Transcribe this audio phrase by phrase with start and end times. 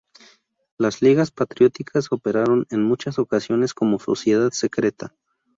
[0.79, 5.13] Las ligas patrióticas operaron en muchas ocasiones como sociedad secreta.